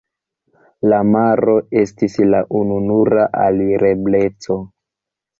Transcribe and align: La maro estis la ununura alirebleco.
La 0.91 0.99
maro 1.15 1.53
estis 1.81 2.15
la 2.33 2.39
ununura 2.59 3.27
alirebleco. 3.41 4.57